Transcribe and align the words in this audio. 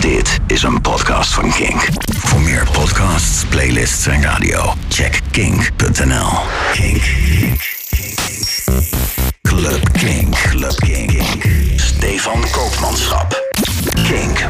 Dit 0.00 0.38
is 0.46 0.62
een 0.62 0.80
podcast 0.80 1.34
van 1.34 1.52
Kink. 1.52 1.88
Voor 2.18 2.40
meer 2.40 2.68
podcasts, 2.72 3.44
playlists 3.44 4.06
en 4.06 4.22
radio, 4.22 4.74
check 4.88 5.20
kink.nl. 5.30 6.28
Kink. 6.72 7.02
Club 9.42 9.92
Kink. 9.92 10.34
Club 10.34 10.74
Kink. 10.74 11.22
Stefan 11.76 12.44
Koopmanschap. 12.50 13.52
Kink. 13.92 14.46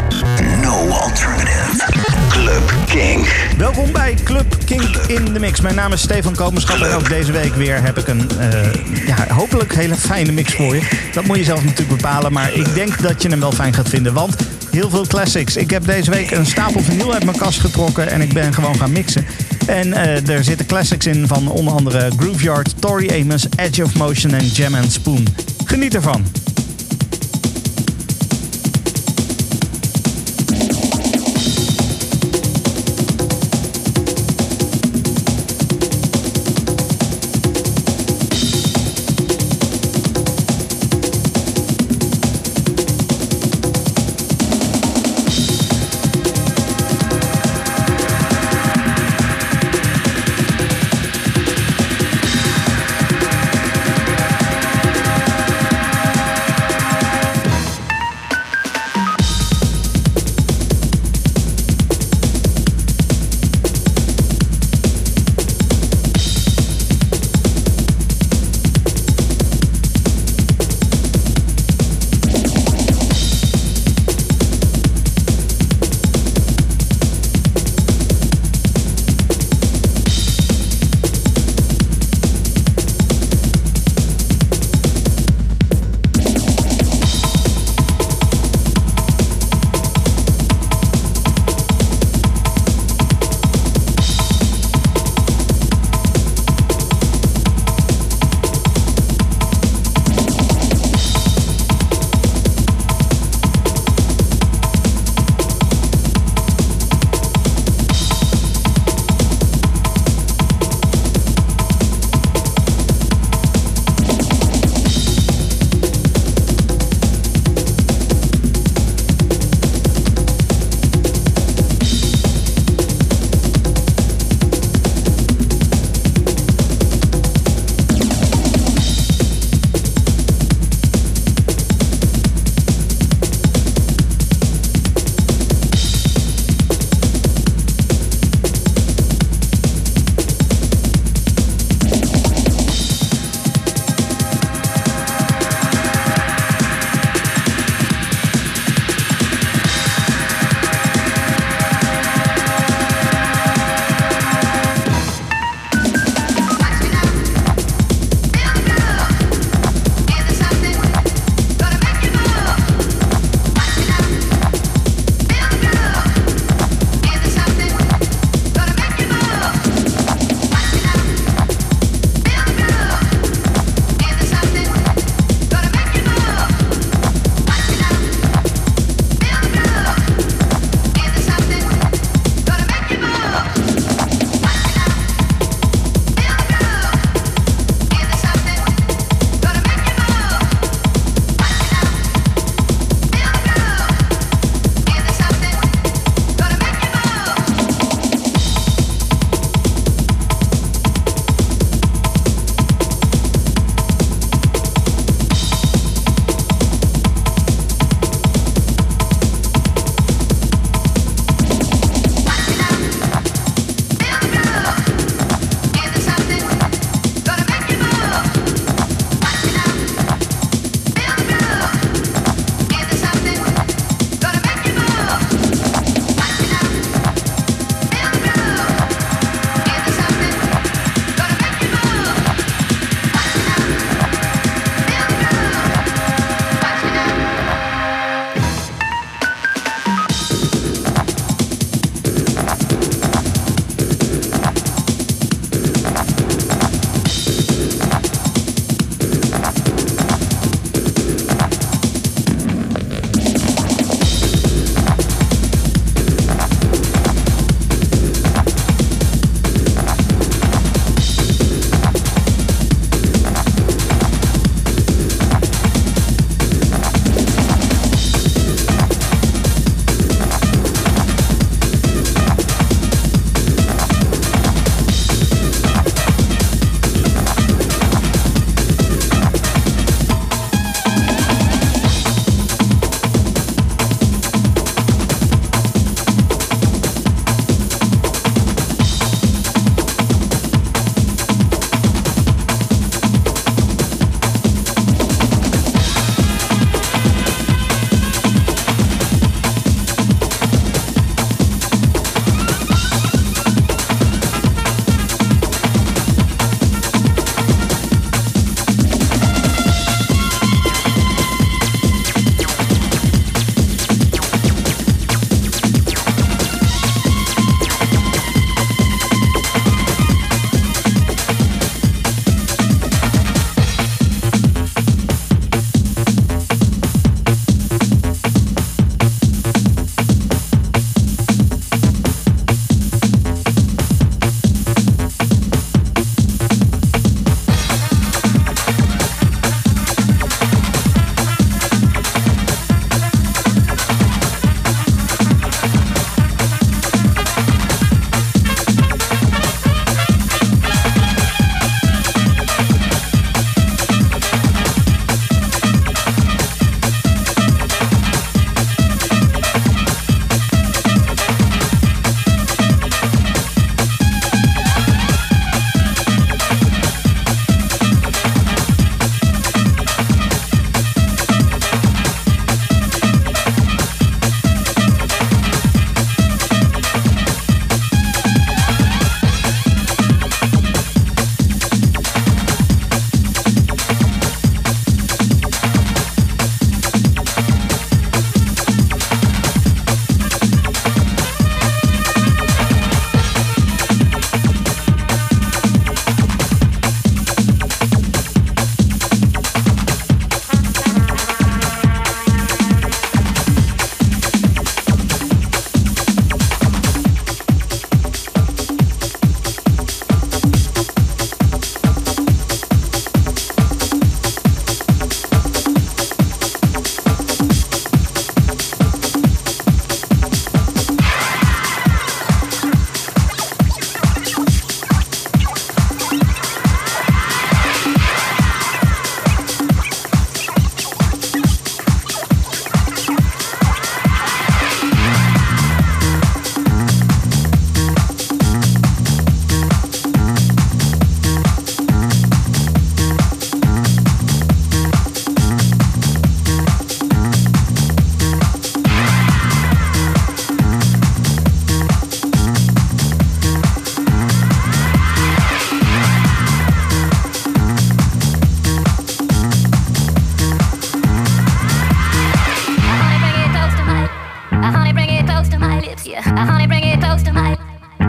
No 0.63 0.89
alternative. 0.89 1.93
Club 2.29 2.73
Kink. 2.87 3.27
Welkom 3.59 3.93
bij 3.93 4.15
Club 4.25 4.57
Kink 4.65 4.97
in 4.97 5.33
de 5.33 5.41
Mix. 5.41 5.61
Mijn 5.61 5.75
naam 5.75 5.93
is 5.93 6.01
Stefan 6.01 6.35
Komenschap 6.35 6.81
en 6.81 6.95
ook 6.95 7.09
deze 7.09 7.33
week 7.33 7.55
weer 7.55 7.83
heb 7.83 7.99
ik 7.99 8.09
een 8.09 8.31
eh, 8.39 9.07
ja, 9.07 9.35
hopelijk 9.35 9.75
hele 9.75 9.97
fijne 9.97 10.33
mix 10.33 10.55
voor 10.55 10.75
je. 10.75 11.09
Dat 11.13 11.25
moet 11.25 11.37
je 11.37 11.45
zelf 11.45 11.65
natuurlijk 11.65 12.01
bepalen, 12.01 12.33
maar 12.33 12.53
ik 12.53 12.75
denk 12.75 13.03
dat 13.03 13.23
je 13.23 13.29
hem 13.29 13.41
wel 13.41 13.53
fijn 13.53 13.75
gaat 13.75 13.89
vinden, 13.89 14.13
want 14.13 14.37
heel 14.71 14.91
veel 14.91 15.07
classics. 15.07 15.57
Ik 15.57 15.71
heb 15.71 15.87
deze 15.87 16.11
week 16.11 16.31
een 16.31 16.47
stapel 16.47 16.81
vinyl 16.81 17.15
uit 17.15 17.25
mijn 17.25 17.37
kast 17.37 17.61
getrokken 17.61 18.09
en 18.09 18.21
ik 18.21 18.33
ben 18.33 18.55
gewoon 18.55 18.77
gaan 18.77 18.93
mixen. 18.93 19.27
En 19.67 19.93
eh, 19.93 20.29
er 20.29 20.45
zitten 20.45 20.67
classics 20.67 21.07
in 21.07 21.27
van 21.27 21.49
onder 21.49 21.73
andere 21.73 22.11
Grooveyard, 22.17 22.75
Tori 22.81 23.21
Amos, 23.21 23.47
Edge 23.57 23.85
of 23.85 23.95
Motion 23.95 24.33
en 24.33 24.47
Jam 24.47 24.75
and 24.75 24.93
Spoon. 24.93 25.27
Geniet 25.65 25.95
ervan. 25.95 26.25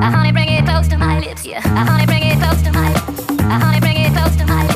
I 0.02 0.12
honey 0.12 0.32
bring 0.32 0.48
it 0.50 0.66
close 0.66 0.88
to 0.88 0.98
my 0.98 1.20
lips, 1.20 1.46
yeah. 1.46 1.62
I 1.66 1.84
honey 1.86 2.06
bring 2.06 2.24
it 2.24 2.38
close 2.40 2.62
to 2.62 2.72
my 2.72 2.88
I 3.52 3.60
honey 3.60 3.80
bring 3.82 3.98
it 3.98 4.14
close 4.14 4.36
to 4.38 4.46
my 4.46 4.69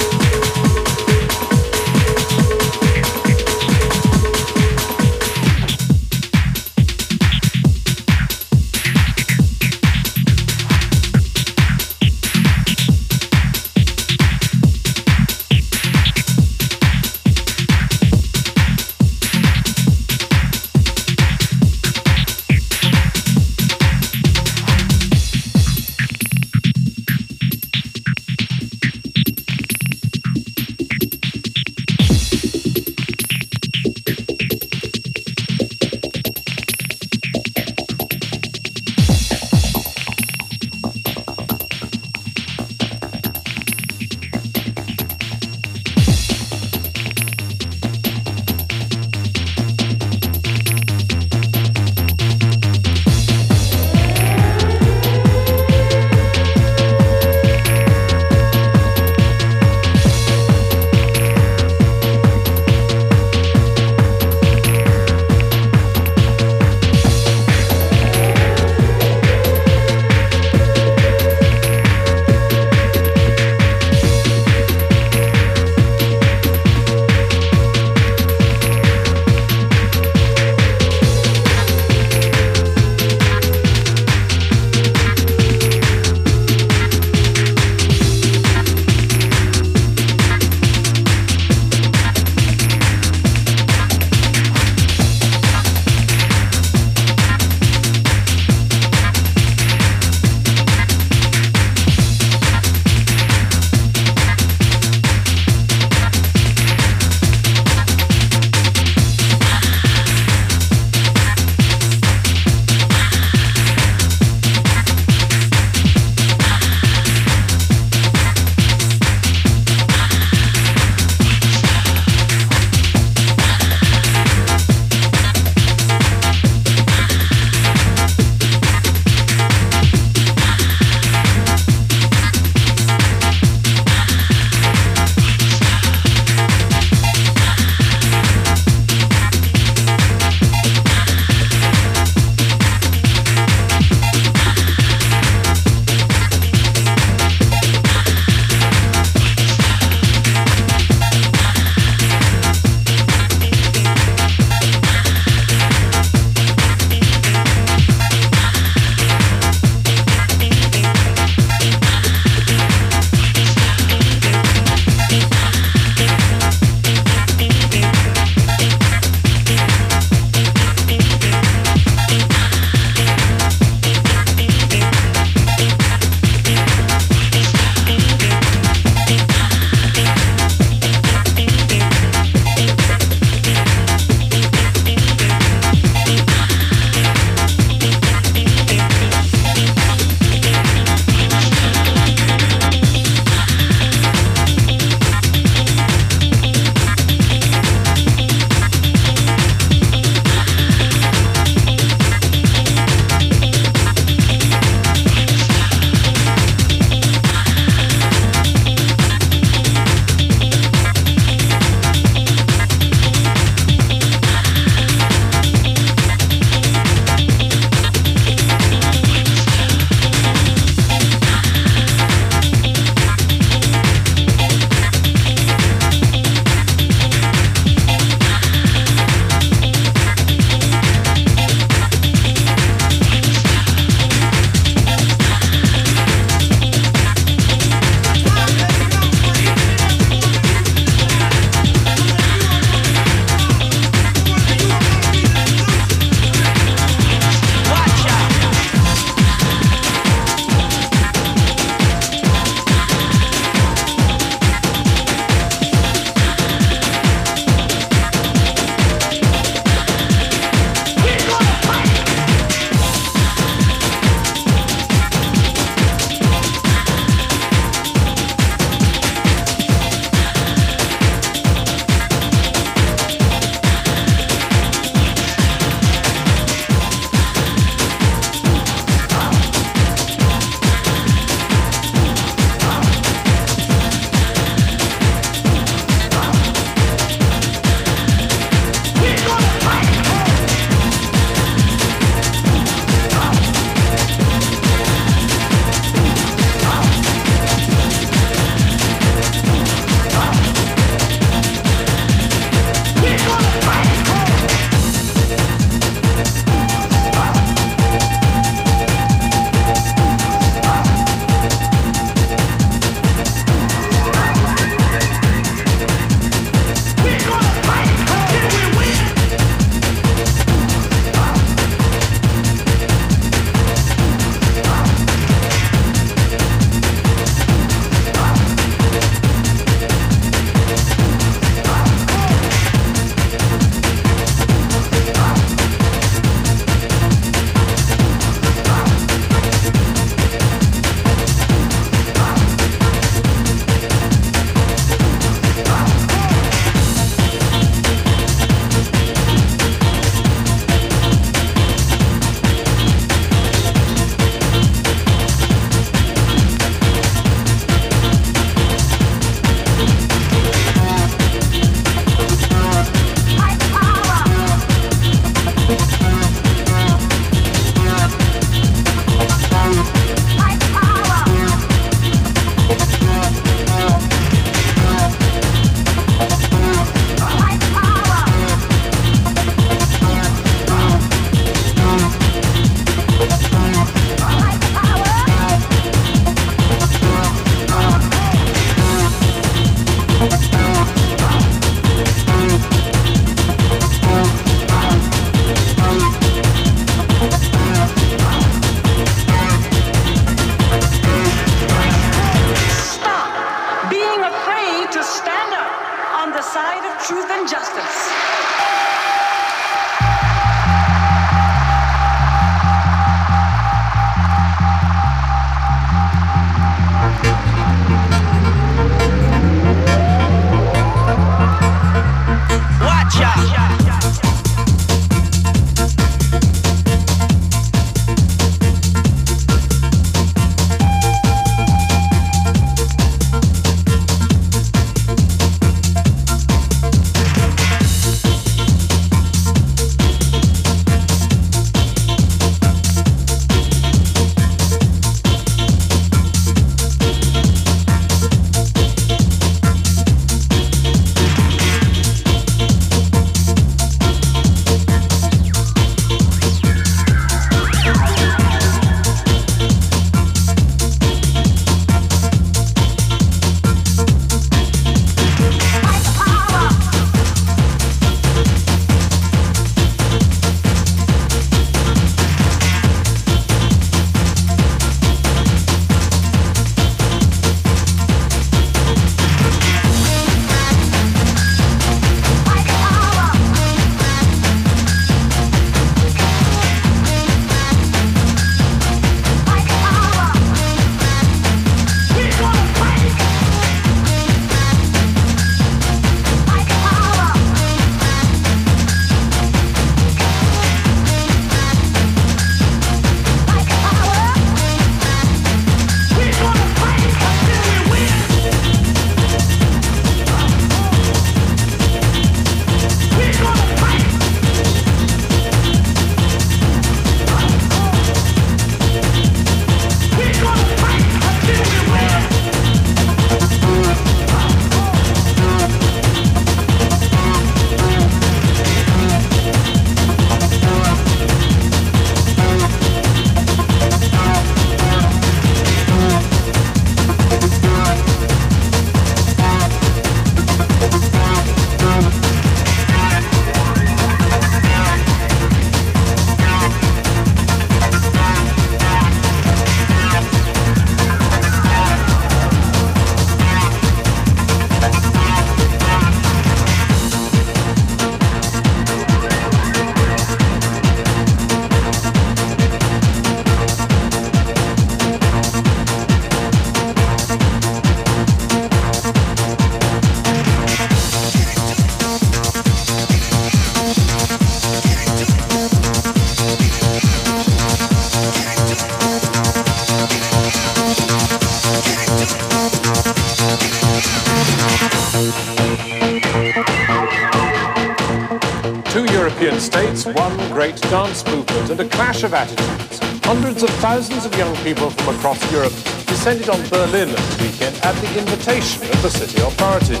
and 591.78 591.92
a 591.92 591.96
clash 591.96 592.22
of 592.22 592.32
attitudes. 592.32 592.98
Hundreds 593.24 593.62
of 593.62 593.68
thousands 593.84 594.24
of 594.24 594.32
young 594.36 594.54
people 594.64 594.88
from 594.88 595.14
across 595.16 595.36
Europe 595.52 595.72
descended 596.06 596.48
on 596.48 596.56
Berlin 596.68 597.10
at 597.10 597.20
the 597.36 597.36
weekend 597.44 597.76
at 597.84 597.92
the 598.00 598.08
invitation 598.18 598.82
of 598.84 599.02
the 599.02 599.10
city 599.10 599.42
authorities. 599.42 600.00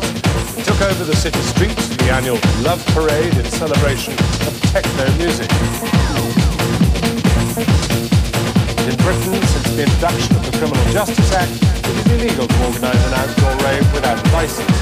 They 0.56 0.62
took 0.62 0.80
over 0.80 1.04
the 1.04 1.16
city 1.16 1.40
streets 1.40 1.88
for 1.88 1.96
the 2.00 2.10
annual 2.12 2.40
Love 2.64 2.80
Parade 2.96 3.34
in 3.36 3.44
celebration 3.44 4.14
of 4.48 4.52
techno 4.72 5.04
music. 5.20 5.50
In 8.88 8.96
Britain, 9.04 9.36
since 9.36 9.68
the 9.76 9.82
introduction 9.84 10.32
of 10.36 10.42
the 10.48 10.54
Criminal 10.56 10.84
Justice 10.96 11.32
Act, 11.32 11.52
it 11.60 11.92
is 11.92 12.06
illegal 12.08 12.46
to 12.48 12.58
organise 12.64 13.04
an 13.04 13.14
outdoor 13.20 13.52
rave 13.68 13.84
without 13.92 14.16
a 14.16 14.26
licence. 14.32 14.76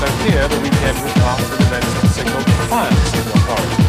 So 0.00 0.06
here, 0.24 0.48
the 0.48 0.60
weekend 0.64 0.96
was 1.02 1.12
marked 1.20 1.44
with 1.50 1.60
events 1.60 1.92
that 1.92 2.08
signalled 2.16 2.46
defiance 2.46 3.10
to 3.12 3.20
the 3.20 3.32
authorities. 3.36 3.87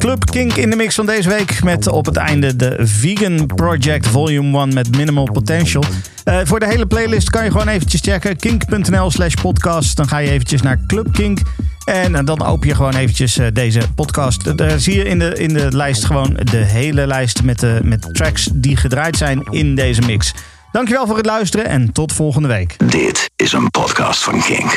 Club 0.00 0.24
Kink 0.30 0.52
in 0.52 0.70
de 0.70 0.76
mix 0.76 0.94
van 0.94 1.06
deze 1.06 1.28
week. 1.28 1.62
Met 1.62 1.88
op 1.88 2.06
het 2.06 2.16
einde 2.16 2.56
de 2.56 2.76
Vegan 2.78 3.46
Project 3.46 4.06
Volume 4.06 4.58
1 4.58 4.74
met 4.74 4.96
Minimal 4.96 5.28
Potential. 5.32 5.84
Uh, 6.24 6.38
voor 6.44 6.60
de 6.60 6.66
hele 6.66 6.86
playlist 6.86 7.30
kan 7.30 7.44
je 7.44 7.50
gewoon 7.50 7.68
eventjes 7.68 8.00
checken. 8.00 8.36
kink.nl 8.36 9.10
slash 9.10 9.34
podcast. 9.34 9.96
Dan 9.96 10.08
ga 10.08 10.18
je 10.18 10.30
eventjes 10.30 10.62
naar 10.62 10.80
Club 10.86 11.12
Kink. 11.12 11.38
En 11.84 12.24
dan 12.24 12.42
open 12.42 12.68
je 12.68 12.74
gewoon 12.74 12.94
eventjes 12.94 13.38
uh, 13.38 13.46
deze 13.52 13.80
podcast. 13.94 14.56
Daar 14.56 14.78
zie 14.80 14.94
je 14.94 15.04
in 15.04 15.18
de, 15.18 15.34
in 15.34 15.52
de 15.52 15.76
lijst 15.76 16.04
gewoon 16.04 16.38
de 16.50 16.64
hele 16.64 17.06
lijst 17.06 17.42
met, 17.42 17.60
de, 17.60 17.80
met 17.82 18.14
tracks 18.14 18.48
die 18.52 18.76
gedraaid 18.76 19.16
zijn 19.16 19.42
in 19.50 19.74
deze 19.74 20.00
mix. 20.00 20.34
Dankjewel 20.72 21.06
voor 21.06 21.16
het 21.16 21.26
luisteren 21.26 21.66
en 21.66 21.92
tot 21.92 22.12
volgende 22.12 22.48
week. 22.48 22.76
Dit 22.90 23.30
is 23.36 23.52
een 23.52 23.70
podcast 23.70 24.22
van 24.22 24.42
Kink. 24.42 24.68